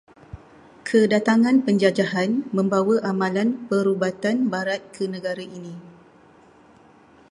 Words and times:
Kedatangan 0.87 1.57
penjajahan 1.65 2.31
membawa 2.57 2.95
amalan 3.11 3.49
perubatan 3.69 4.35
barat 4.53 4.81
ke 4.95 5.03
negara 5.15 5.43
ini. 5.57 5.75